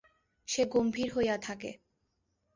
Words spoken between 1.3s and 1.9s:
থাকে।